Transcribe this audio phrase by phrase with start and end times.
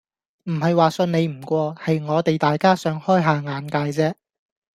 [0.45, 4.15] 唔係話信你唔過，係我哋大家想開吓眼界啫